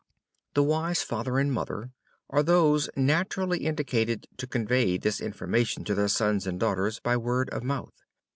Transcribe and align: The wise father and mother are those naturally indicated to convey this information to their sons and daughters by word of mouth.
The 0.55 0.63
wise 0.63 1.03
father 1.03 1.37
and 1.37 1.53
mother 1.53 1.91
are 2.31 2.41
those 2.41 2.89
naturally 2.95 3.67
indicated 3.67 4.25
to 4.37 4.47
convey 4.47 4.97
this 4.97 5.21
information 5.21 5.83
to 5.83 5.93
their 5.93 6.07
sons 6.07 6.47
and 6.47 6.59
daughters 6.59 6.99
by 6.99 7.17
word 7.17 7.51
of 7.51 7.61
mouth. 7.63 7.93